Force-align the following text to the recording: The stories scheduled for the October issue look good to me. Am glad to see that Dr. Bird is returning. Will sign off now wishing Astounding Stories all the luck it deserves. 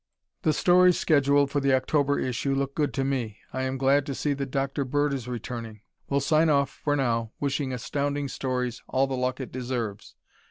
The 0.41 0.51
stories 0.51 0.97
scheduled 0.99 1.51
for 1.51 1.59
the 1.59 1.75
October 1.75 2.17
issue 2.17 2.55
look 2.55 2.73
good 2.73 2.91
to 2.95 3.03
me. 3.03 3.37
Am 3.53 3.77
glad 3.77 4.03
to 4.07 4.15
see 4.15 4.33
that 4.33 4.49
Dr. 4.49 4.83
Bird 4.83 5.13
is 5.13 5.27
returning. 5.27 5.81
Will 6.09 6.19
sign 6.19 6.49
off 6.49 6.81
now 6.87 7.33
wishing 7.39 7.71
Astounding 7.71 8.27
Stories 8.27 8.81
all 8.87 9.05
the 9.05 9.13
luck 9.15 9.39
it 9.39 9.51
deserves. 9.51 10.15